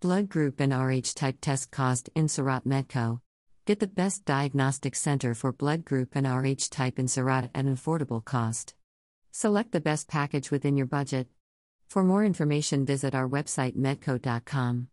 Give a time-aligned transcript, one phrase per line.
[0.00, 3.20] Blood group and Rh type test caused in Surat Meddco.
[3.66, 7.74] Get the best diagnostic center for blood group and Rh type in Surat at an
[7.74, 8.74] affordable cost.
[9.32, 11.26] Select the best package within your budget.
[11.88, 14.86] For more information, visit our website meddco.com.